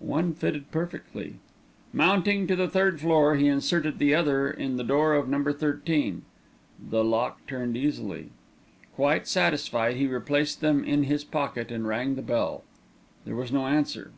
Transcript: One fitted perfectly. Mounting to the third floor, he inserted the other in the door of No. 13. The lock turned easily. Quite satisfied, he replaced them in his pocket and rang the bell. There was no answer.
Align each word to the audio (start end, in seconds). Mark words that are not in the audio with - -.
One 0.00 0.34
fitted 0.34 0.70
perfectly. 0.70 1.36
Mounting 1.94 2.46
to 2.48 2.54
the 2.54 2.68
third 2.68 3.00
floor, 3.00 3.36
he 3.36 3.48
inserted 3.48 3.98
the 3.98 4.14
other 4.14 4.50
in 4.50 4.76
the 4.76 4.84
door 4.84 5.14
of 5.14 5.30
No. 5.30 5.42
13. 5.50 6.20
The 6.90 7.02
lock 7.02 7.46
turned 7.46 7.74
easily. 7.74 8.28
Quite 8.96 9.26
satisfied, 9.26 9.96
he 9.96 10.06
replaced 10.06 10.60
them 10.60 10.84
in 10.84 11.04
his 11.04 11.24
pocket 11.24 11.70
and 11.72 11.88
rang 11.88 12.16
the 12.16 12.20
bell. 12.22 12.64
There 13.24 13.34
was 13.34 13.50
no 13.50 13.66
answer. 13.66 14.12